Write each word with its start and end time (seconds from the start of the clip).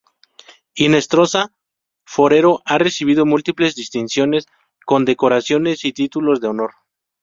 Hinestrosa 0.73 1.53
Forero 2.07 2.63
ha 2.65 2.79
recibido 2.79 3.27
múltiples 3.27 3.75
distinciones, 3.75 4.47
condecoraciones 4.83 5.85
y 5.85 5.93
títulos 5.93 6.41
de 6.41 6.47
honor. 6.47 6.71